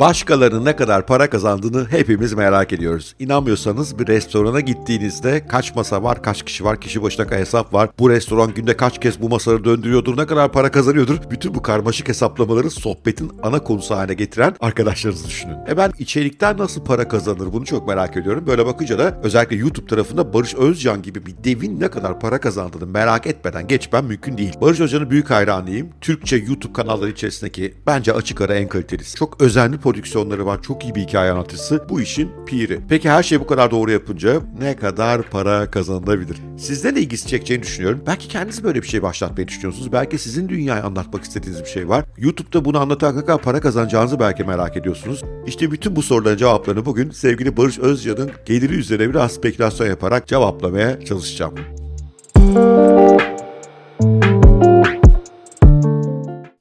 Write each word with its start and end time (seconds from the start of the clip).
Başkalarının 0.00 0.64
ne 0.64 0.76
kadar 0.76 1.06
para 1.06 1.30
kazandığını 1.30 1.86
hepimiz 1.90 2.32
merak 2.32 2.72
ediyoruz. 2.72 3.14
İnanmıyorsanız 3.18 3.98
bir 3.98 4.06
restorana 4.06 4.60
gittiğinizde 4.60 5.46
kaç 5.46 5.74
masa 5.74 6.02
var, 6.02 6.22
kaç 6.22 6.42
kişi 6.42 6.64
var, 6.64 6.80
kişi 6.80 7.02
başına 7.02 7.30
hesap 7.30 7.74
var, 7.74 7.90
bu 7.98 8.10
restoran 8.10 8.54
günde 8.54 8.76
kaç 8.76 9.00
kez 9.00 9.22
bu 9.22 9.28
masaları 9.28 9.64
döndürüyordur, 9.64 10.16
ne 10.16 10.26
kadar 10.26 10.52
para 10.52 10.70
kazanıyordur. 10.70 11.18
Bütün 11.30 11.54
bu 11.54 11.62
karmaşık 11.62 12.08
hesaplamaları 12.08 12.70
sohbetin 12.70 13.32
ana 13.42 13.58
konusu 13.58 13.94
haline 13.94 14.14
getiren 14.14 14.54
arkadaşlarınızı 14.60 15.26
düşünün. 15.26 15.56
E 15.68 15.76
ben 15.76 15.92
içerikten 15.98 16.58
nasıl 16.58 16.84
para 16.84 17.08
kazanır 17.08 17.52
bunu 17.52 17.64
çok 17.64 17.88
merak 17.88 18.16
ediyorum. 18.16 18.44
Böyle 18.46 18.66
bakınca 18.66 18.98
da 18.98 19.20
özellikle 19.22 19.56
YouTube 19.56 19.86
tarafında 19.86 20.34
Barış 20.34 20.54
Özcan 20.54 21.02
gibi 21.02 21.26
bir 21.26 21.34
devin 21.44 21.80
ne 21.80 21.88
kadar 21.88 22.20
para 22.20 22.40
kazandığını 22.40 22.86
merak 22.86 23.26
etmeden 23.26 23.68
geçmem 23.68 24.06
mümkün 24.06 24.38
değil. 24.38 24.54
Barış 24.60 24.80
Özcan'ın 24.80 25.10
büyük 25.10 25.30
hayranıyım. 25.30 25.88
Türkçe 26.00 26.36
YouTube 26.36 26.72
kanalları 26.72 27.10
içerisindeki 27.10 27.74
bence 27.86 28.12
açık 28.12 28.40
ara 28.40 28.54
en 28.54 28.68
kalitelisi. 28.68 29.16
Çok 29.16 29.40
özenli 29.40 29.85
prodüksiyonları 29.86 30.46
var. 30.46 30.62
Çok 30.62 30.84
iyi 30.84 30.94
bir 30.94 31.00
hikaye 31.00 31.30
anlatıcısı. 31.30 31.84
Bu 31.88 32.00
işin 32.00 32.30
piri. 32.46 32.80
Peki 32.88 33.10
her 33.10 33.22
şey 33.22 33.40
bu 33.40 33.46
kadar 33.46 33.70
doğru 33.70 33.90
yapınca 33.90 34.40
ne 34.60 34.76
kadar 34.76 35.22
para 35.22 35.70
kazanılabilir? 35.70 36.36
Sizden 36.58 36.96
de 36.96 37.00
ilgisi 37.00 37.28
çekeceğini 37.28 37.62
düşünüyorum. 37.62 38.02
Belki 38.06 38.28
kendiniz 38.28 38.64
böyle 38.64 38.82
bir 38.82 38.86
şey 38.86 39.02
başlatmayı 39.02 39.48
düşünüyorsunuz. 39.48 39.92
Belki 39.92 40.18
sizin 40.18 40.48
dünyayı 40.48 40.84
anlatmak 40.84 41.24
istediğiniz 41.24 41.60
bir 41.60 41.68
şey 41.68 41.88
var. 41.88 42.04
YouTube'da 42.18 42.64
bunu 42.64 42.78
anlatan 42.78 43.20
kadar 43.20 43.42
para 43.42 43.60
kazanacağınızı 43.60 44.20
belki 44.20 44.44
merak 44.44 44.76
ediyorsunuz. 44.76 45.22
İşte 45.46 45.70
bütün 45.70 45.96
bu 45.96 46.02
soruların 46.02 46.36
cevaplarını 46.36 46.84
bugün 46.86 47.10
sevgili 47.10 47.56
Barış 47.56 47.78
Özcan'ın 47.78 48.30
geliri 48.46 48.74
üzerine 48.74 49.10
biraz 49.10 49.32
spekülasyon 49.32 49.86
yaparak 49.86 50.26
cevaplamaya 50.26 51.04
çalışacağım. 51.04 51.54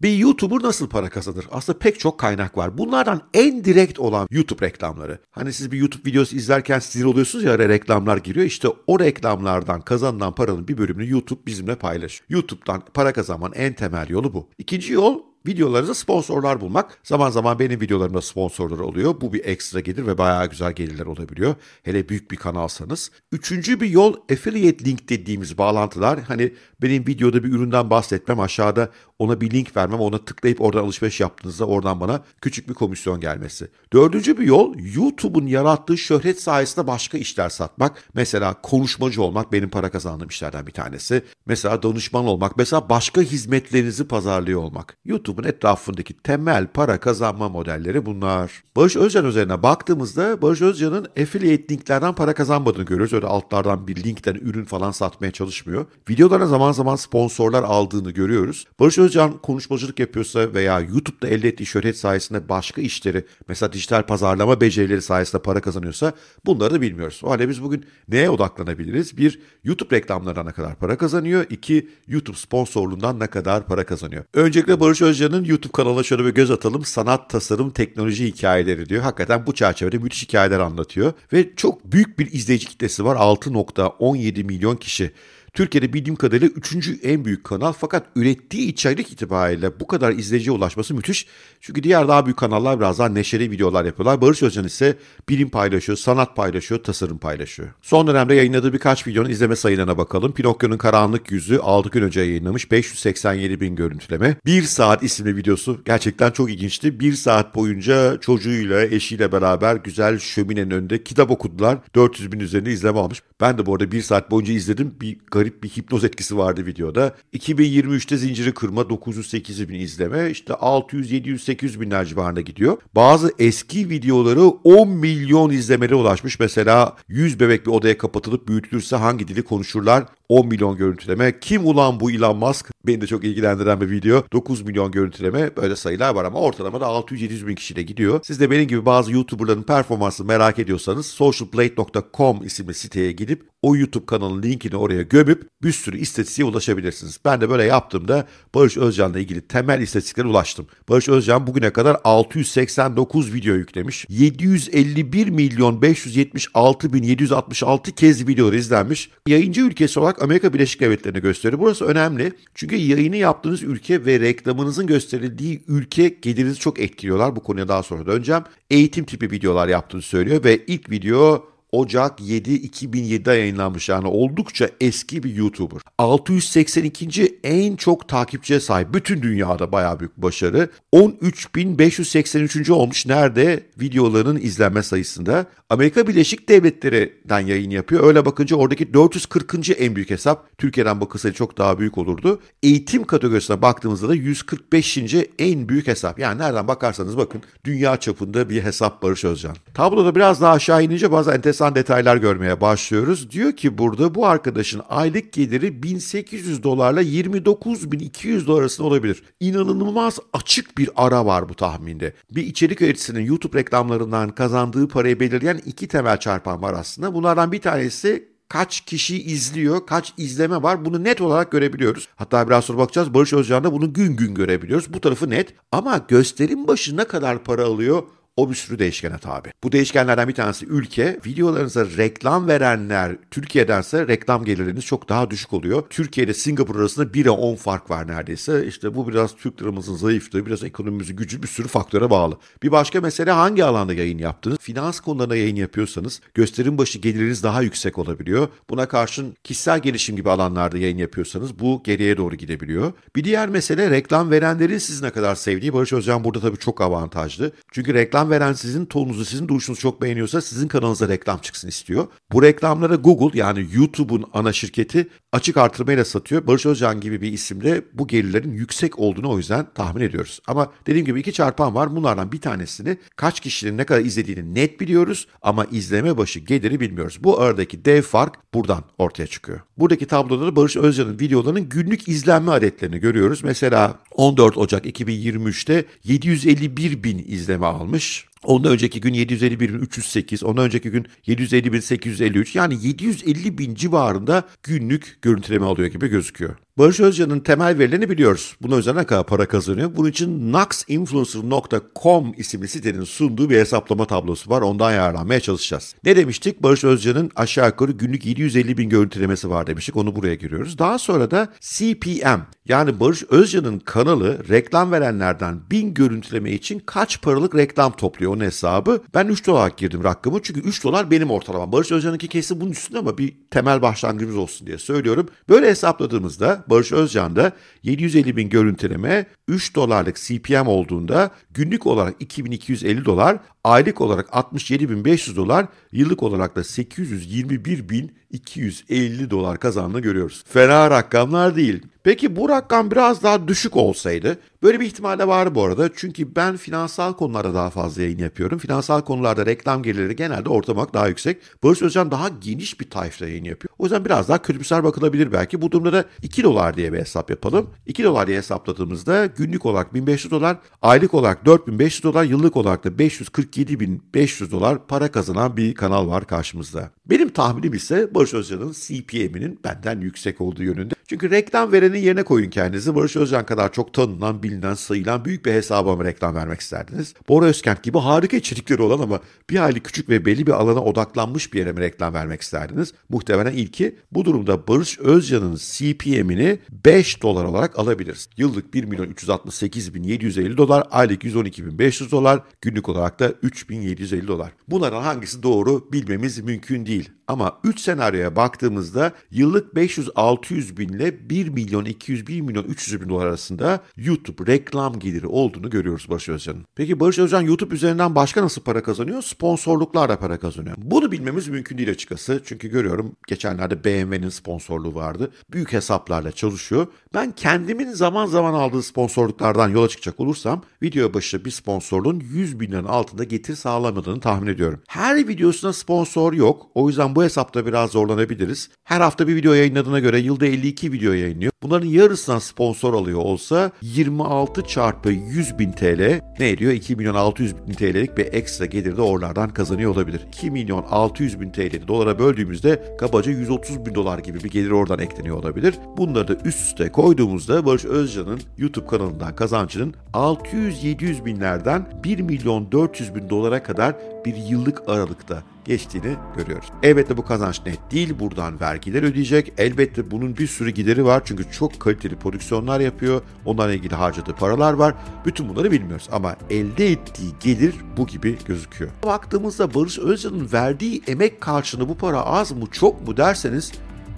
Bir 0.06 0.18
YouTuber 0.18 0.64
nasıl 0.64 0.90
para 0.90 1.10
kazanır? 1.10 1.48
Aslında 1.52 1.80
pek 1.80 2.00
çok 2.00 2.20
kaynak 2.20 2.58
var. 2.58 2.78
Bunlardan 2.78 3.22
en 3.34 3.64
direkt 3.64 4.00
olan 4.00 4.28
YouTube 4.32 4.66
reklamları. 4.66 5.20
Hani 5.32 5.54
siz 5.54 5.72
bir 5.72 5.78
YouTube 5.78 6.10
videosu 6.10 6.36
izlerken 6.36 6.80
sinir 6.80 7.04
oluyorsunuz 7.04 7.46
ya 7.46 7.60
reklamlar 7.60 8.18
giriyor. 8.18 8.46
İşte 8.46 8.68
o 8.88 9.00
reklamlardan 9.00 9.82
kazanılan 9.82 10.36
paranın 10.36 10.68
bir 10.68 10.78
bölümünü 10.78 11.10
YouTube 11.10 11.40
bizimle 11.46 11.76
paylaşıyor. 11.76 12.26
YouTube'dan 12.30 12.84
para 12.94 13.14
kazanmanın 13.14 13.54
en 13.54 13.74
temel 13.74 14.10
yolu 14.10 14.34
bu. 14.34 14.50
İkinci 14.58 14.94
yol 14.94 15.22
videolarınıza 15.48 15.94
sponsorlar 15.94 16.62
bulmak. 16.62 16.98
Zaman 17.04 17.30
zaman 17.30 17.60
benim 17.60 17.82
videolarımda 17.82 18.22
sponsorlar 18.22 18.80
oluyor. 18.80 19.22
Bu 19.22 19.34
bir 19.34 19.46
ekstra 19.46 19.80
gelir 19.80 20.08
ve 20.08 20.18
bayağı 20.18 20.50
güzel 20.50 20.74
gelirler 20.74 21.06
olabiliyor. 21.06 21.56
Hele 21.84 22.10
büyük 22.10 22.32
bir 22.32 22.38
kanalsanız. 22.38 23.12
Üçüncü 23.32 23.82
bir 23.82 23.90
yol 23.90 24.14
affiliate 24.32 24.86
link 24.86 25.10
dediğimiz 25.10 25.58
bağlantılar. 25.58 26.20
Hani 26.20 26.54
benim 26.82 27.08
videoda 27.08 27.44
bir 27.44 27.50
üründen 27.50 27.90
bahsetmem 27.90 28.40
aşağıda 28.40 28.90
ona 29.20 29.42
bir 29.42 29.52
link 29.52 29.78
vermem 29.78 30.00
ona 30.00 30.18
tıklayıp 30.26 30.62
oradan 30.62 30.84
alışveriş 30.84 31.20
yaptığınızda 31.20 31.66
oradan 31.66 32.00
bana 32.00 32.24
küçük 32.42 32.70
bir 32.70 32.74
komisyon 32.74 33.20
gelmesi. 33.20 33.68
Dördüncü 33.94 34.38
bir 34.38 34.46
yol 34.46 34.76
YouTube'un 34.96 35.48
yarattığı 35.48 35.98
şöhret 35.98 36.42
sayesinde 36.42 36.88
başka 36.88 37.18
işler 37.18 37.50
satmak. 37.50 38.04
Mesela 38.14 38.62
konuşmacı 38.62 39.22
olmak 39.22 39.52
benim 39.52 39.70
para 39.70 39.92
kazandığım 39.92 40.28
işlerden 40.28 40.68
bir 40.68 40.72
tanesi. 40.72 41.24
Mesela 41.46 41.84
danışman 41.84 42.26
olmak. 42.26 42.58
Mesela 42.58 42.90
başka 42.90 43.22
hizmetlerinizi 43.22 44.08
pazarlıyor 44.08 44.62
olmak. 44.62 44.98
YouTube'un 45.36 45.50
etrafındaki 45.50 46.14
temel 46.14 46.68
para 46.68 47.00
kazanma 47.00 47.50
modelleri 47.50 48.06
bunlar. 48.06 48.64
Barış 48.76 48.96
Özcan 48.96 49.26
üzerine 49.26 49.64
baktığımızda 49.64 50.42
Barış 50.42 50.62
Özcan'ın 50.62 51.08
affiliate 51.22 51.74
linklerden 51.74 52.16
para 52.16 52.34
kazanmadığını 52.34 52.84
görüyoruz. 52.84 53.14
Öyle 53.14 53.28
altlardan 53.28 53.88
bir 53.88 54.04
linkten 54.04 54.36
ürün 54.36 54.66
falan 54.66 54.92
satmaya 54.92 55.32
çalışmıyor. 55.32 55.86
Videolarına 56.10 56.48
zaman 56.48 56.72
zaman 56.72 56.96
sponsorlar 56.96 57.64
aldığını 57.64 58.12
görüyoruz. 58.12 58.66
Barış 58.80 58.98
Özcan 58.98 59.38
konuşmacılık 59.38 60.00
yapıyorsa 60.00 60.54
veya 60.54 60.80
YouTube'da 60.80 61.28
elde 61.28 61.48
ettiği 61.48 61.66
şöhret 61.66 61.98
sayesinde 61.98 62.50
başka 62.50 62.82
işleri 62.82 63.26
mesela 63.48 63.74
dijital 63.74 64.04
pazarlama 64.04 64.62
becerileri 64.62 65.02
sayesinde 65.02 65.42
para 65.42 65.62
kazanıyorsa 65.62 66.14
bunları 66.46 66.74
da 66.74 66.82
bilmiyoruz. 66.82 67.22
O 67.24 67.30
halde 67.30 67.50
biz 67.50 67.64
bugün 67.64 67.86
neye 68.08 68.30
odaklanabiliriz? 68.30 69.18
Bir, 69.18 69.40
YouTube 69.64 69.96
reklamlarına 69.96 70.44
ne 70.44 70.52
kadar 70.52 70.76
para 70.76 70.98
kazanıyor? 70.98 71.46
İki, 71.50 71.90
YouTube 72.08 72.38
sponsorluğundan 72.38 73.20
ne 73.20 73.28
kadar 73.28 73.68
para 73.68 73.86
kazanıyor? 73.86 74.24
Öncelikle 74.34 74.80
Barış 74.80 75.02
Özcan'ın 75.26 75.46
YouTube 75.46 75.72
kanalına 75.72 76.04
şöyle 76.04 76.26
bir 76.26 76.30
göz 76.30 76.52
atalım. 76.52 76.86
Sanat, 76.86 77.30
tasarım, 77.30 77.72
teknoloji 77.72 78.26
hikayeleri 78.26 78.90
diyor. 78.90 79.04
Hakikaten 79.04 79.48
bu 79.48 79.54
çerçevede 79.54 79.98
müthiş 79.98 80.24
hikayeler 80.24 80.60
anlatıyor. 80.60 81.14
Ve 81.34 81.56
çok 81.56 81.92
büyük 81.92 82.20
bir 82.20 82.32
izleyici 82.32 82.68
kitlesi 82.68 83.06
var. 83.06 83.16
6.17 83.16 84.44
milyon 84.44 84.76
kişi. 84.76 85.12
Türkiye'de 85.56 85.94
bildiğim 85.94 86.16
kadarıyla 86.16 86.48
üçüncü 86.48 87.00
en 87.04 87.26
büyük 87.26 87.44
kanal 87.44 87.72
fakat 87.74 88.06
ürettiği 88.16 88.68
içerik 88.68 89.12
itibariyle 89.12 89.80
bu 89.80 89.88
kadar 89.88 90.12
izleyiciye 90.12 90.56
ulaşması 90.56 90.94
müthiş. 90.94 91.28
Çünkü 91.62 91.84
diğer 91.84 92.08
daha 92.08 92.26
büyük 92.26 92.38
kanallar 92.38 92.80
biraz 92.80 93.00
daha 93.00 93.10
neşeli 93.10 93.52
videolar 93.52 93.86
yapıyorlar. 93.86 94.22
Barış 94.22 94.44
Özcan 94.44 94.66
ise 94.66 94.98
bilim 95.30 95.50
paylaşıyor, 95.50 95.98
sanat 95.98 96.36
paylaşıyor, 96.36 96.84
tasarım 96.84 97.18
paylaşıyor. 97.18 97.70
Son 97.82 98.08
dönemde 98.08 98.34
yayınladığı 98.34 98.74
birkaç 98.74 99.08
videonun 99.08 99.30
izleme 99.30 99.56
sayılarına 99.56 99.98
bakalım. 99.98 100.34
Pinokyo'nun 100.34 100.78
Karanlık 100.78 101.32
Yüzü 101.32 101.58
6 101.58 101.90
gün 101.90 102.02
önce 102.02 102.20
yayınlamış 102.20 102.72
587 102.72 103.62
bin 103.62 103.76
görüntüleme. 103.76 104.38
1 104.46 104.64
saat 104.64 105.04
isimli 105.04 105.36
videosu 105.36 105.82
gerçekten 105.86 106.32
çok 106.32 106.52
ilginçti. 106.52 107.00
1 107.00 107.14
saat 107.14 107.56
boyunca 107.56 108.20
çocuğuyla, 108.20 108.86
eşiyle 108.86 109.32
beraber 109.32 109.76
güzel 109.76 110.20
şöminenin 110.20 110.72
önünde 110.72 111.04
kitap 111.04 111.32
okudular. 111.32 111.78
400 111.96 112.32
bin 112.32 112.40
üzerinde 112.40 112.72
izleme 112.72 113.00
almış. 113.00 113.22
Ben 113.42 113.58
de 113.58 113.66
bu 113.66 113.74
arada 113.74 113.92
1 113.92 114.02
saat 114.02 114.32
boyunca 114.32 114.54
izledim. 114.54 114.96
Bir 115.02 115.18
garip 115.32 115.45
garip 115.46 115.64
bir 115.64 115.70
hipnoz 115.70 116.04
etkisi 116.04 116.38
vardı 116.38 116.66
videoda. 116.66 117.16
2023'te 117.34 118.18
zinciri 118.18 118.54
kırma 118.54 118.90
908 118.90 119.70
bin 119.70 119.80
izleme 119.80 120.30
işte 120.30 120.54
600, 120.54 121.12
700, 121.12 121.44
800 121.44 121.82
binler 121.82 122.06
civarında 122.06 122.42
gidiyor. 122.42 122.78
Bazı 122.96 123.32
eski 123.40 123.90
videoları 123.90 124.42
10 124.42 124.90
milyon 124.90 125.50
izlemere 125.50 125.96
ulaşmış. 125.96 126.40
Mesela 126.40 126.96
100 127.08 127.40
bebek 127.40 127.66
bir 127.66 127.72
odaya 127.72 127.98
kapatılıp 127.98 128.48
büyütülürse 128.48 128.96
hangi 128.96 129.28
dili 129.28 129.44
konuşurlar? 129.44 130.06
10 130.30 130.48
milyon 130.48 130.78
görüntüleme. 130.78 131.40
Kim 131.40 131.66
ulan 131.66 132.00
bu 132.00 132.12
Elon 132.12 132.38
Musk? 132.38 132.75
Beni 132.88 133.02
de 133.02 133.08
çok 133.08 133.24
ilgilendiren 133.24 133.82
bir 133.82 133.90
video. 133.90 134.24
9 134.34 134.62
milyon 134.62 134.92
görüntüleme 134.92 135.56
böyle 135.56 135.76
sayılar 135.76 136.16
var 136.16 136.26
ama 136.26 136.40
ortalamada 136.40 136.86
600-700 136.86 137.48
bin 137.48 137.56
kişiyle 137.56 137.82
gidiyor. 137.82 138.20
Siz 138.24 138.40
de 138.40 138.52
benim 138.52 138.68
gibi 138.68 138.86
bazı 138.86 139.12
YouTuber'ların 139.12 139.64
performansını 139.64 140.28
merak 140.28 140.60
ediyorsanız 140.60 141.06
socialplate.com 141.06 142.46
isimli 142.46 142.74
siteye 142.74 143.12
gidip 143.12 143.44
o 143.66 143.76
YouTube 143.76 144.06
kanalının 144.06 144.44
linkini 144.44 144.76
oraya 144.76 145.02
gömüp 145.02 145.50
bir 145.64 145.72
sürü 145.72 145.98
istatistiğe 145.98 146.46
ulaşabilirsiniz. 146.46 147.20
Ben 147.26 147.42
de 147.42 147.50
böyle 147.50 147.64
yaptığımda 147.64 148.28
Barış 148.56 148.78
Özcan'la 148.78 149.20
ilgili 149.20 149.42
temel 149.42 149.82
istatistiklere 149.82 150.28
ulaştım. 150.28 150.68
Barış 150.90 151.10
Özcan 151.10 151.48
bugüne 151.48 151.70
kadar 151.70 151.98
689 152.04 153.34
video 153.34 153.56
yüklemiş. 153.56 154.06
751 154.10 155.28
milyon 155.30 155.82
576 155.82 156.94
bin 156.94 157.04
766 157.04 157.92
kez 157.92 158.28
videoları 158.28 158.58
izlenmiş. 158.58 159.10
Yayıncı 159.28 159.62
ülkesi 159.62 160.00
olarak 160.00 160.22
Amerika 160.22 160.54
Birleşik 160.54 160.82
Devletleri'ni 160.82 161.22
gösteriyor. 161.22 161.62
Burası 161.62 161.86
önemli. 161.86 162.34
Çünkü 162.56 162.75
yayını 162.76 163.16
yaptığınız 163.16 163.64
ülke 163.64 164.06
ve 164.06 164.20
reklamınızın 164.20 164.88
gösterildiği 164.88 165.64
ülke 165.68 166.10
gelirinizi 166.10 166.60
çok 166.60 166.80
etkiliyorlar. 166.80 167.36
Bu 167.36 167.44
konuya 167.44 167.68
daha 167.68 167.84
sonra 167.84 168.06
döneceğim. 168.06 168.44
Eğitim 168.70 169.06
tipi 169.06 169.32
videolar 169.32 169.68
yaptığını 169.68 170.02
söylüyor 170.02 170.44
ve 170.44 170.66
ilk 170.66 170.90
video 170.90 171.55
Ocak 171.76 172.22
7 172.22 172.68
2007'de 172.68 173.32
yayınlanmış 173.32 173.90
yani 173.90 174.08
oldukça 174.08 174.70
eski 174.82 175.24
bir 175.24 175.36
YouTuber. 175.36 175.82
682. 175.98 177.40
en 177.44 177.76
çok 177.76 178.08
takipçiye 178.08 178.60
sahip 178.60 178.94
bütün 178.94 179.22
dünyada 179.22 179.72
bayağı 179.72 180.00
büyük 180.00 180.18
başarı. 180.18 180.70
13.583. 180.94 182.72
olmuş 182.72 183.06
nerede 183.06 183.64
videolarının 183.80 184.40
izlenme 184.42 184.84
sayısında. 184.84 185.46
Amerika 185.70 186.08
Birleşik 186.08 186.50
Devletleri'den 186.50 187.40
yayın 187.40 187.70
yapıyor. 187.70 188.04
Öyle 188.08 188.26
bakınca 188.26 188.56
oradaki 188.56 188.94
440. 188.94 189.70
en 189.80 189.96
büyük 189.96 190.10
hesap. 190.10 190.58
Türkiye'den 190.58 191.02
bakılsaydı 191.02 191.36
çok 191.36 191.58
daha 191.58 191.80
büyük 191.80 191.98
olurdu. 191.98 192.42
Eğitim 192.64 193.04
kategorisine 193.04 193.62
baktığımızda 193.62 194.10
da 194.10 194.16
145. 194.16 194.98
en 195.40 195.70
büyük 195.70 195.88
hesap. 195.88 196.20
Yani 196.20 196.42
nereden 196.42 196.68
bakarsanız 196.68 197.18
bakın 197.18 197.42
dünya 197.66 197.98
çapında 197.98 198.50
bir 198.50 198.64
hesap 198.64 199.04
Barış 199.04 199.26
Özcan. 199.26 199.56
Tabloda 199.74 200.16
biraz 200.16 200.42
daha 200.42 200.54
aşağı 200.54 200.84
inince 200.84 201.12
bazı 201.12 201.32
enteresan 201.32 201.65
enteresan 201.66 201.76
detaylar 201.76 202.18
görmeye 202.18 202.62
başlıyoruz. 202.62 203.32
Diyor 203.32 203.52
ki 203.52 203.78
burada 203.78 204.16
bu 204.16 204.26
arkadaşın 204.26 204.82
aylık 204.90 205.34
geliri 205.34 205.84
1800 205.84 206.64
dolarla 206.64 207.02
29.200 207.02 208.48
dolar 208.48 208.62
arasında 208.62 208.88
olabilir. 208.88 209.24
İnanılmaz 209.40 210.20
açık 210.34 210.78
bir 210.78 210.90
ara 210.96 211.26
var 211.26 211.50
bu 211.50 211.54
tahminde. 211.54 212.14
Bir 212.32 212.44
içerik 212.44 212.82
üreticisinin 212.82 213.26
YouTube 213.26 213.58
reklamlarından 213.58 214.30
kazandığı 214.30 214.88
parayı 214.88 215.20
belirleyen 215.20 215.62
iki 215.66 215.88
temel 215.88 216.18
çarpan 216.18 216.62
var 216.62 216.74
aslında. 216.74 217.14
Bunlardan 217.14 217.52
bir 217.52 217.62
tanesi 217.62 218.30
kaç 218.50 218.82
kişi 218.82 219.24
izliyor, 219.24 219.86
kaç 219.88 220.14
izleme 220.18 220.64
var 220.64 220.86
bunu 220.86 221.04
net 221.04 221.22
olarak 221.22 221.52
görebiliyoruz. 221.52 222.08
Hatta 222.16 222.48
biraz 222.48 222.66
sonra 222.66 222.78
bakacağız 222.78 223.14
Barış 223.14 223.34
Özcan'da 223.34 223.72
bunu 223.72 223.94
gün 223.94 224.16
gün 224.16 224.36
görebiliyoruz. 224.36 224.94
Bu 224.94 225.02
tarafı 225.02 225.30
net 225.30 225.54
ama 225.72 226.02
gösterim 226.08 226.68
başı 226.68 226.98
ne 226.98 227.04
kadar 227.04 227.44
para 227.44 227.64
alıyor 227.64 228.04
O 228.38 228.50
bir 228.50 228.56
sürü 228.56 228.80
değişkene 228.80 229.18
tabi. 229.18 229.50
Bu 229.64 229.72
değişkenlerden 229.72 230.28
bir 230.28 230.34
tanesi 230.34 230.66
ülke. 230.66 231.20
Videolarınıza 231.26 231.86
reklam 231.98 232.48
verenler 232.48 233.16
Türkiye'dense 233.32 234.08
reklam 234.08 234.46
gelirleriniz 234.46 234.86
çok 234.86 235.10
daha 235.10 235.32
düşük 235.32 235.54
oluyor. 235.54 235.84
Türkiye 235.90 236.26
ile 236.26 236.34
Singapur 236.34 236.80
arasında 236.80 237.06
1'e 237.06 237.30
10 237.30 237.56
fark 237.56 237.90
var 237.90 238.08
neredeyse. 238.08 238.68
İşte 238.68 238.96
bu 238.96 239.08
biraz 239.08 239.36
Türk 239.36 239.62
liramızın 239.62 239.96
zayıflığı, 239.96 240.46
biraz 240.46 240.64
ekonomimizin 240.64 241.16
gücü 241.16 241.44
bir 241.44 241.48
sürü 241.48 241.68
faktöre 241.68 242.10
bağlı. 242.10 242.38
Bir 242.64 242.72
başka 242.72 243.02
mesele 243.02 243.32
hangi 243.32 243.64
alanda 243.64 243.94
yayın 243.94 244.18
yaptınız? 244.18 244.58
Finans 244.62 245.00
konularına 245.00 245.36
yayın 245.36 245.56
yapıyorsanız 245.56 246.22
gösterim 246.34 246.78
başı 246.78 247.00
geliriniz 247.00 247.44
daha 247.44 247.62
yüksek 247.62 247.98
olabiliyor. 247.98 248.48
Buna 248.70 248.88
karşın 248.88 249.36
kişisel 249.44 249.80
gelişim 249.80 250.16
gibi 250.16 250.30
alanlarda 250.30 250.78
yayın 250.78 250.98
yapıyorsanız 250.98 251.60
bu 251.60 251.82
geriye 251.84 252.18
doğru 252.18 252.36
gidebiliyor. 252.36 252.94
Bir 253.16 253.24
diğer 253.24 253.50
mesele 253.50 253.90
reklam 253.90 254.32
verenlerin 254.32 254.78
sizi 254.78 255.06
ne 255.06 255.10
kadar 255.10 255.36
sevdiği. 255.36 255.74
Barış 255.74 255.94
Özcan 255.94 256.24
burada 256.24 256.40
tabii 256.40 256.58
çok 256.58 256.82
avantajlı. 256.82 257.52
Çünkü 257.72 257.94
reklam 257.94 258.25
veren 258.30 258.54
sizin 258.54 258.86
tonunuzu, 258.86 259.26
sizin 259.26 259.48
duruşunuzu 259.48 259.82
çok 259.82 260.02
beğeniyorsa 260.02 260.42
sizin 260.42 260.68
kanalınıza 260.68 261.08
reklam 261.08 261.38
çıksın 261.38 261.68
istiyor. 261.68 262.08
Bu 262.32 262.44
reklamlara 262.44 262.96
Google 262.96 263.40
yani 263.40 263.68
YouTube'un 263.74 264.26
ana 264.34 264.54
şirketi 264.54 265.08
açık 265.32 265.58
artırmayla 265.58 266.06
satıyor. 266.06 266.48
Barış 266.48 266.66
Özcan 266.66 267.02
gibi 267.02 267.22
bir 267.22 267.32
isimde 267.32 267.86
bu 267.94 268.08
gelirlerin 268.08 268.54
yüksek 268.54 269.00
olduğunu 269.00 269.32
o 269.32 269.38
yüzden 269.38 269.68
tahmin 269.76 270.02
ediyoruz. 270.02 270.40
Ama 270.48 270.72
dediğim 270.88 271.06
gibi 271.06 271.20
iki 271.20 271.34
çarpan 271.34 271.76
var. 271.76 271.96
Bunlardan 271.96 272.32
bir 272.32 272.42
tanesini 272.42 272.98
kaç 273.16 273.40
kişinin 273.40 273.78
ne 273.78 273.84
kadar 273.84 274.02
izlediğini 274.02 274.56
net 274.56 274.80
biliyoruz 274.80 275.28
ama 275.42 275.66
izleme 275.66 276.18
başı 276.18 276.40
geliri 276.40 276.80
bilmiyoruz. 276.80 277.18
Bu 277.24 277.42
aradaki 277.42 277.86
dev 277.86 278.02
fark 278.02 278.54
buradan 278.54 278.84
ortaya 278.98 279.28
çıkıyor. 279.28 279.60
Buradaki 279.78 280.06
tabloda 280.06 280.46
da 280.46 280.56
Barış 280.56 280.78
Özcan'ın 280.78 281.20
videolarının 281.20 281.70
günlük 281.70 282.08
izlenme 282.08 282.52
adetlerini 282.52 283.00
görüyoruz. 283.00 283.44
Mesela 283.44 284.00
14 284.12 284.58
Ocak 284.58 284.86
2023'te 284.86 285.86
751 286.04 287.04
bin 287.04 287.26
izleme 287.28 287.66
almış. 287.66 288.15
English. 288.16 288.35
Ondan 288.46 288.72
önceki 288.72 289.02
gün 289.02 289.14
751.308, 289.14 290.46
ondan 290.46 290.66
önceki 290.66 290.92
gün 290.92 291.08
750.853 291.28 292.58
yani 292.58 292.78
750 292.82 293.58
bin 293.58 293.76
civarında 293.76 294.44
günlük 294.64 295.18
görüntüleme 295.22 295.66
alıyor 295.66 295.88
gibi 295.88 296.08
gözüküyor. 296.08 296.56
Barış 296.78 297.00
Özcan'ın 297.00 297.40
temel 297.40 297.78
verilerini 297.80 298.10
biliyoruz. 298.10 298.56
Buna 298.62 298.78
üzerine 298.78 299.00
ne 299.00 299.06
kadar 299.06 299.26
para 299.26 299.48
kazanıyor? 299.48 299.96
Bunun 299.96 300.10
için 300.10 300.52
naxinfluencer.com 300.52 302.34
isimli 302.38 302.68
sitenin 302.68 303.04
sunduğu 303.04 303.50
bir 303.50 303.60
hesaplama 303.60 304.06
tablosu 304.06 304.50
var. 304.50 304.62
Ondan 304.62 304.92
yararlanmaya 304.92 305.40
çalışacağız. 305.40 305.96
Ne 306.04 306.16
demiştik? 306.16 306.64
Barış 306.64 306.84
Özcan'ın 306.84 307.32
aşağı 307.36 307.68
yukarı 307.68 307.92
günlük 307.92 308.26
750 308.26 308.78
bin 308.78 308.90
görüntülemesi 308.90 309.50
var 309.50 309.68
demiştik. 309.68 309.96
Onu 309.96 310.16
buraya 310.16 310.36
giriyoruz. 310.36 310.78
Daha 310.78 311.00
sonra 311.00 311.32
da 311.32 311.50
CPM 311.62 312.42
yani 312.66 313.00
Barış 313.00 313.24
Özcan'ın 313.24 313.80
kanalı 313.80 314.50
reklam 314.50 314.92
verenlerden 314.92 315.60
1000 315.72 315.94
görüntüleme 315.94 316.52
için 316.52 316.80
kaç 316.86 317.22
paralık 317.22 317.56
reklam 317.56 317.96
topluyor 317.96 318.32
onun 318.36 318.46
hesabı. 318.46 319.02
Ben 319.14 319.28
3 319.28 319.48
dolar 319.48 319.72
girdim 319.78 320.04
rakamı 320.04 320.40
çünkü 320.44 320.60
3 320.60 320.84
dolar 320.84 321.12
benim 321.12 321.32
ortalamam. 321.32 321.72
Barış 321.72 321.92
Özcan'ınki 321.92 322.28
kesin 322.28 322.62
bunun 322.62 322.72
üstünde 322.72 323.00
ama 323.00 323.18
bir 323.18 323.34
temel 323.52 323.82
başlangıcımız 323.82 324.38
olsun 324.38 324.68
diye 324.68 324.78
söylüyorum. 324.78 325.30
Böyle 325.50 325.70
hesapladığımızda 325.70 326.64
Barış 326.68 326.92
Özcan'da 326.92 327.52
750 327.84 328.38
bin 328.38 328.50
görüntüleme 328.50 329.26
3 329.48 329.76
dolarlık 329.76 330.16
CPM 330.16 330.68
olduğunda 330.68 331.32
günlük 331.52 331.88
olarak 331.88 332.16
2250 332.20 333.06
dolar, 333.06 333.38
aylık 333.64 334.02
olarak 334.02 334.30
67.500 334.30 335.36
dolar, 335.36 335.66
yıllık 335.92 336.24
olarak 336.24 336.56
da 336.56 336.62
821.250 336.62 339.30
dolar 339.30 339.60
kazandığını 339.60 340.00
görüyoruz. 340.00 340.44
Fena 340.48 340.92
rakamlar 340.92 341.56
değil. 341.56 341.84
Peki 342.06 342.36
bu 342.36 342.50
rakam 342.50 342.92
biraz 342.92 343.24
daha 343.24 343.48
düşük 343.48 343.76
olsaydı 343.76 344.40
Böyle 344.66 344.80
bir 344.80 344.86
ihtimal 344.86 345.20
de 345.20 345.28
var 345.28 345.56
bu 345.56 345.64
arada. 345.64 345.90
Çünkü 345.96 346.36
ben 346.36 346.58
finansal 346.58 347.14
konularda 347.14 347.54
daha 347.54 347.70
fazla 347.70 348.02
yayın 348.02 348.18
yapıyorum. 348.18 348.60
Finansal 348.60 349.02
konularda 349.02 349.46
reklam 349.46 349.84
gelirleri 349.84 350.16
genelde 350.16 350.50
ortalamak 350.50 350.94
daha 350.94 351.08
yüksek. 351.08 351.42
Barış 351.64 351.82
Özcan 351.82 352.12
daha 352.12 352.30
geniş 352.30 352.80
bir 352.80 352.90
tayfta 352.90 353.28
yayın 353.28 353.44
yapıyor. 353.44 353.74
O 353.80 353.84
yüzden 353.84 354.06
biraz 354.06 354.30
daha 354.30 354.42
kötümser 354.42 354.84
bakılabilir 354.84 355.32
belki. 355.32 355.62
Bu 355.62 355.72
durumda 355.72 355.94
da 355.94 356.06
2 356.22 356.44
dolar 356.44 356.78
diye 356.78 356.94
bir 356.94 357.00
hesap 357.00 357.30
yapalım. 357.30 357.70
2 357.86 358.04
dolar 358.04 358.28
diye 358.28 358.38
hesapladığımızda 358.38 359.26
günlük 359.26 359.66
olarak 359.66 359.94
1500 359.94 360.32
dolar, 360.32 360.58
aylık 360.82 361.14
olarak 361.14 361.46
4500 361.46 362.04
dolar, 362.04 362.24
yıllık 362.24 362.58
olarak 362.58 362.84
da 362.84 362.90
547.500 362.90 364.52
dolar 364.52 364.88
para 364.88 365.12
kazanan 365.12 365.58
bir 365.58 365.76
kanal 365.76 366.08
var 366.08 366.28
karşımızda. 366.28 366.92
Benim 367.10 367.30
tahminim 367.30 367.74
ise 367.74 368.16
Barış 368.16 368.34
Özcan'ın 368.34 368.72
CPM'inin 368.72 369.60
benden 369.64 370.02
yüksek 370.02 370.42
olduğu 370.42 370.64
yönünde. 370.64 370.96
Çünkü 371.08 371.32
reklam 371.32 371.72
verenin 371.72 372.00
yerine 372.00 372.24
koyun 372.24 372.50
kendinizi. 372.50 372.96
Barış 372.96 373.16
Özcan 373.16 373.46
kadar 373.46 373.74
çok 373.74 373.94
tanınan, 373.94 374.44
bilinen, 374.44 374.74
sayılan 374.74 375.26
büyük 375.26 375.46
bir 375.46 375.54
hesaba 375.54 375.96
mı 375.96 376.06
reklam 376.06 376.36
vermek 376.36 376.60
isterdiniz? 376.60 377.14
Bora 377.30 377.46
Özkent 377.46 377.84
gibi 377.84 377.98
harika 377.98 378.38
içerikleri 378.38 378.82
olan 378.82 379.00
ama 379.00 379.20
bir 379.50 379.58
hayli 379.58 379.80
küçük 379.80 380.10
ve 380.10 380.26
belli 380.26 380.48
bir 380.48 380.52
alana 380.52 380.84
odaklanmış 380.84 381.54
bir 381.54 381.60
yere 381.60 381.72
mi 381.72 381.80
reklam 381.80 382.14
vermek 382.14 382.42
isterdiniz? 382.42 382.94
Muhtemelen 383.10 383.54
ilki 383.54 383.96
bu 384.12 384.26
durumda 384.26 384.68
Barış 384.68 385.00
Özcan'ın 385.00 385.56
CPM'ini 385.56 386.60
5 386.86 387.22
dolar 387.22 387.46
olarak 387.46 387.80
alabiliriz. 387.80 388.30
Yıllık 388.38 388.74
1 388.74 388.84
milyon 388.84 389.08
368 389.08 389.94
bin 389.94 390.04
750 390.04 390.58
dolar, 390.58 390.88
aylık 390.92 391.24
112 391.24 391.66
bin 391.66 391.80
500 391.80 392.12
dolar, 392.12 392.44
günlük 392.62 392.90
olarak 392.90 393.20
da 393.20 393.34
3750 393.42 394.28
dolar. 394.28 394.52
Bunların 394.68 395.02
hangisi 395.02 395.44
doğru 395.44 395.92
bilmemiz 395.92 396.40
mümkün 396.40 396.86
değil. 396.86 396.95
Ama 397.28 397.60
3 397.64 397.80
senaryoya 397.80 398.36
baktığımızda 398.36 399.12
yıllık 399.32 399.74
500-600 399.74 400.78
bin 400.78 400.90
ile 400.90 401.30
1 401.30 401.48
milyon 401.48 401.86
200 401.86 402.28
1 402.28 402.42
milyon 402.42 402.64
300 402.64 403.02
bin 403.02 403.10
dolar 403.10 403.26
arasında 403.26 403.80
YouTube 403.98 404.52
reklam 404.52 405.00
geliri 405.00 405.28
olduğunu 405.28 405.70
görüyoruz 405.70 406.10
Barış 406.10 406.30
Özcan'ın. 406.30 406.66
Peki 406.76 407.00
Barış 407.00 407.20
Özcan 407.20 407.42
YouTube 407.42 407.76
üzerinden 407.76 408.16
başka 408.16 408.44
nasıl 408.44 408.62
para 408.62 408.84
kazanıyor? 408.84 409.22
Sponsorluklarla 409.22 410.20
para 410.20 410.40
kazanıyor. 410.40 410.76
Bunu 410.78 411.12
bilmemiz 411.12 411.48
mümkün 411.48 411.78
değil 411.78 411.90
açıkçası. 411.90 412.42
Çünkü 412.46 412.68
görüyorum 412.68 413.16
geçenlerde 413.28 413.84
BMW'nin 413.84 414.30
sponsorluğu 414.30 414.96
vardı. 414.96 415.32
Büyük 415.52 415.74
hesaplarla 415.74 416.32
çalışıyor. 416.32 416.88
Ben 417.14 417.32
kendimin 417.32 417.92
zaman 417.92 418.26
zaman 418.26 418.54
aldığı 418.54 418.84
sponsorluklardan 418.84 419.70
yola 419.70 419.88
çıkacak 419.88 420.20
olursam 420.20 420.64
video 420.84 421.14
başı 421.14 421.46
bir 421.46 421.52
sponsorluğun 421.52 422.20
100 422.20 422.60
bin 422.60 422.72
liranın 422.72 422.88
altında 422.88 423.24
getir 423.24 423.56
sağlamadığını 423.56 424.20
tahmin 424.20 424.48
ediyorum. 424.48 424.82
Her 424.88 425.28
videosuna 425.28 425.74
sponsor 425.74 426.34
yok. 426.34 426.68
O 426.76 426.85
yüzden 426.90 427.16
bu 427.16 427.24
hesapta 427.24 427.66
biraz 427.66 427.92
zorlanabiliriz. 427.92 428.70
Her 428.84 429.02
hafta 429.02 429.28
bir 429.28 429.36
video 429.36 429.54
yayınladığına 429.54 430.00
göre 430.00 430.20
yılda 430.20 430.46
52 430.46 430.92
video 430.92 431.14
yayınlıyor. 431.14 431.52
Bunların 431.66 431.88
yarısından 431.88 432.40
sponsor 432.40 432.94
alıyor 432.94 433.20
olsa 433.20 433.72
26 433.82 434.62
çarpı 434.62 435.10
100 435.10 435.60
bin 435.60 435.72
TL 435.72 436.22
ne 436.40 436.50
ediyor? 436.50 436.72
2 436.72 436.96
milyon 436.96 437.16
600 437.16 437.68
bin 437.68 437.74
TL'lik 437.74 438.18
bir 438.18 438.34
ekstra 438.34 438.66
gelir 438.66 438.98
de 438.98 439.02
oralardan 439.02 439.50
kazanıyor 439.50 439.92
olabilir. 439.92 440.22
2 440.28 440.52
milyon 440.52 440.86
600 440.90 441.40
bin 441.40 441.52
TL'yi 441.52 441.88
dolara 441.88 442.20
böldüğümüzde 442.20 442.96
kabaca 443.00 443.32
130 443.32 443.86
bin 443.86 443.96
dolar 443.96 444.20
gibi 444.20 444.44
bir 444.44 444.50
gelir 444.50 444.72
oradan 444.72 445.00
ekleniyor 445.00 445.38
olabilir. 445.38 445.76
Bunları 445.98 446.28
da 446.28 446.34
üst 446.46 446.60
üste 446.60 446.92
koyduğumuzda 446.92 447.66
Barış 447.66 447.86
Özcan'ın 447.86 448.42
YouTube 448.58 448.88
kanalından 448.88 449.36
kazancının 449.36 449.94
600-700 450.14 451.26
binlerden 451.26 452.02
1 452.04 452.20
milyon 452.20 452.72
400 452.72 453.16
bin 453.16 453.30
dolara 453.30 453.64
kadar 453.64 453.96
bir 454.26 454.36
yıllık 454.36 454.90
aralıkta 454.90 455.44
geçtiğini 455.66 456.16
görüyoruz. 456.38 456.66
Elbette 456.84 457.18
bu 457.18 457.26
kazanç 457.26 457.62
net 457.66 457.92
değil. 457.92 458.14
Buradan 458.20 458.60
vergiler 458.60 459.04
ödeyecek. 459.04 459.54
Elbette 459.58 460.12
bunun 460.12 460.38
bir 460.38 460.48
sürü 460.48 460.70
gideri 460.70 461.06
var. 461.06 461.22
Çünkü 461.26 461.46
çok 461.56 461.80
kaliteli 461.80 462.16
prodüksiyonlar 462.16 462.80
yapıyor. 462.80 463.22
Onlarla 463.46 463.74
ilgili 463.74 463.96
harcadığı 463.96 464.34
paralar 464.34 464.74
var. 464.74 464.94
Bütün 465.26 465.50
bunları 465.50 465.72
bilmiyoruz. 465.72 466.10
Ama 466.12 466.36
elde 466.50 466.92
ettiği 466.92 467.32
gelir 467.40 467.76
bu 467.98 468.08
gibi 468.08 468.38
gözüküyor. 468.46 468.92
Baktığımızda 469.04 469.74
Barış 469.74 470.00
Özcan'ın 470.00 470.50
verdiği 470.54 471.02
emek 471.08 471.42
karşılığında 471.42 471.90
bu 471.90 471.98
para 471.98 472.22
az 472.22 472.52
mı 472.52 472.66
çok 472.72 473.08
mu 473.08 473.18
derseniz 473.18 473.72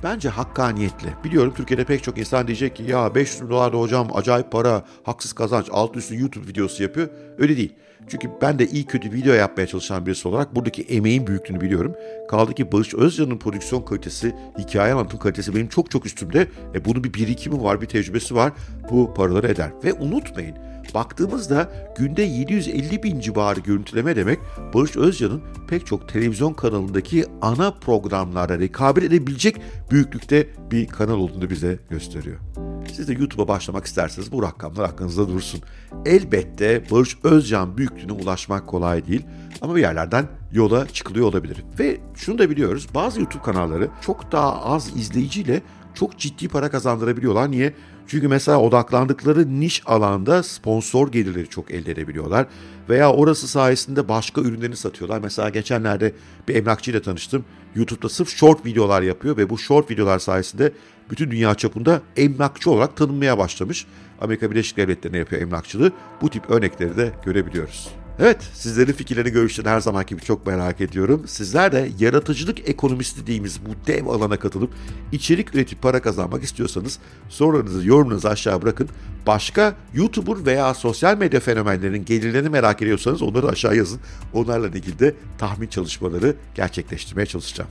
Bence 0.04 0.30
hakkaniyetli. 0.30 1.08
Biliyorum 1.24 1.54
Türkiye'de 1.56 1.84
pek 1.84 2.04
çok 2.04 2.18
insan 2.18 2.48
diyecek 2.48 2.76
ki 2.76 2.84
ya 2.84 3.16
500 3.16 3.42
bin 3.42 3.50
dolar 3.50 3.74
da 3.74 3.78
hocam 3.78 4.08
acayip 4.14 4.52
para, 4.52 4.86
haksız 5.04 5.34
kazanç, 5.34 5.68
alt 5.72 5.98
üstü 5.98 6.20
YouTube 6.20 6.48
videosu 6.48 6.84
yapıyor. 6.84 7.10
Öyle 7.38 7.58
değil. 7.58 7.74
Çünkü 8.08 8.30
ben 8.42 8.60
de 8.60 8.68
iyi 8.68 8.86
kötü 8.86 9.12
video 9.12 9.34
yapmaya 9.34 9.68
çalışan 9.68 10.06
birisi 10.06 10.28
olarak 10.28 10.56
buradaki 10.56 10.82
emeğin 10.82 11.28
büyüklüğünü 11.28 11.62
biliyorum. 11.62 11.96
Kaldı 12.30 12.54
ki 12.54 12.72
Barış 12.72 12.94
Özcan'ın 12.94 13.38
prodüksiyon 13.38 13.82
kalitesi, 13.82 14.36
hikaye 14.60 14.94
anlatım 14.94 15.20
kalitesi 15.20 15.56
benim 15.56 15.68
çok 15.68 15.92
çok 15.92 16.06
üstümde. 16.06 16.48
E 16.76 16.86
bunun 16.86 17.04
bir 17.04 17.14
birikimi 17.14 17.64
var, 17.64 17.82
bir 17.82 17.88
tecrübesi 17.88 18.36
var. 18.36 18.52
Bu 18.92 19.14
paraları 19.14 19.48
eder. 19.48 19.72
Ve 19.84 19.94
unutmayın 19.94 20.56
Baktığımızda 20.94 21.72
günde 21.98 22.22
750 22.22 23.04
bin 23.04 23.20
civarı 23.20 23.60
görüntüleme 23.60 24.16
demek 24.16 24.40
Barış 24.74 24.96
Özcan'ın 24.96 25.42
pek 25.68 25.86
çok 25.86 26.10
televizyon 26.10 26.54
kanalındaki 26.54 27.26
ana 27.42 27.72
programlara 27.72 28.60
rekabet 28.60 29.04
edebilecek 29.04 29.62
büyüklükte 29.92 30.48
bir 30.72 30.88
kanal 30.88 31.18
olduğunu 31.18 31.50
bize 31.50 31.80
gösteriyor. 31.90 32.38
Siz 32.94 33.08
de 33.08 33.14
YouTube'a 33.14 33.48
başlamak 33.48 33.86
isterseniz 33.86 34.32
bu 34.32 34.44
rakamlar 34.44 34.84
aklınızda 34.84 35.28
dursun. 35.28 35.62
Elbette 36.06 36.84
Barış 36.92 37.18
Özcan 37.24 37.78
büyüklüğüne 37.92 38.12
ulaşmak 38.12 38.68
kolay 38.68 39.08
değil 39.08 39.26
ama 39.62 39.76
bir 39.76 39.82
yerlerden 39.82 40.26
yola 40.52 40.88
çıkılıyor 40.88 41.28
olabilir. 41.28 41.64
Ve 41.80 41.98
şunu 42.16 42.38
da 42.38 42.50
biliyoruz 42.50 42.88
bazı 42.96 43.20
YouTube 43.22 43.44
kanalları 43.44 43.90
çok 44.02 44.32
daha 44.32 44.66
az 44.66 44.98
izleyiciyle 44.98 45.62
çok 45.94 46.18
ciddi 46.18 46.48
para 46.48 46.70
kazandırabiliyorlar. 46.72 47.52
Niye? 47.52 47.74
Çünkü 48.08 48.28
mesela 48.28 48.60
odaklandıkları 48.60 49.60
niş 49.60 49.82
alanda 49.86 50.44
sponsor 50.44 51.12
gelirleri 51.12 51.48
çok 51.48 51.72
elde 51.72 51.92
edebiliyorlar. 51.92 52.48
Veya 52.90 53.14
orası 53.14 53.48
sayesinde 53.48 54.10
başka 54.10 54.42
ürünlerini 54.42 54.76
satıyorlar. 54.76 55.20
Mesela 55.20 55.50
geçenlerde 55.50 56.14
bir 56.48 56.56
emlakçıyla 56.56 57.02
tanıştım. 57.02 57.46
YouTube'da 57.76 58.10
sırf 58.10 58.30
short 58.30 58.66
videolar 58.66 59.02
yapıyor 59.02 59.38
ve 59.38 59.50
bu 59.50 59.58
short 59.58 59.92
videolar 59.92 60.20
sayesinde 60.20 60.72
bütün 61.10 61.32
dünya 61.32 61.56
çapında 61.56 62.02
emlakçı 62.18 62.72
olarak 62.72 62.98
tanınmaya 62.98 63.38
başlamış. 63.38 63.86
Amerika 64.22 64.52
Birleşik 64.52 64.78
Devletleri'ne 64.78 65.18
yapıyor 65.18 65.42
emlakçılığı. 65.42 65.92
Bu 66.22 66.30
tip 66.30 66.50
örnekleri 66.50 66.98
de 66.98 67.12
görebiliyoruz. 67.26 67.97
Evet, 68.20 68.38
sizlerin 68.54 68.94
fikirlerini, 68.94 69.32
görüşlerini 69.32 69.70
her 69.70 69.80
zamanki 69.80 70.10
gibi 70.16 70.26
çok 70.26 70.48
merak 70.48 70.82
ediyorum. 70.82 71.24
Sizler 71.28 71.72
de 71.72 71.90
yaratıcılık 72.00 72.70
ekonomisi 72.70 73.22
dediğimiz 73.22 73.60
bu 73.66 73.88
dev 73.88 74.06
alana 74.06 74.38
katılıp 74.38 74.74
içerik 75.12 75.56
üretip 75.56 75.82
para 75.82 76.02
kazanmak 76.02 76.44
istiyorsanız 76.44 77.00
sorularınızı, 77.30 77.88
yorumunuzu 77.88 78.28
aşağı 78.28 78.62
bırakın. 78.62 78.90
Başka 79.28 79.76
YouTuber 79.94 80.46
veya 80.46 80.74
sosyal 80.74 81.18
medya 81.18 81.40
fenomenlerinin 81.40 82.06
gelirlerini 82.06 82.50
merak 82.50 82.82
ediyorsanız 82.82 83.22
onları 83.22 83.48
aşağı 83.48 83.76
yazın. 83.76 84.00
Onlarla 84.34 84.68
ilgili 84.68 85.00
de 85.00 85.16
tahmin 85.38 85.68
çalışmaları 85.68 86.36
gerçekleştirmeye 86.56 87.26
çalışacağım. 87.26 87.70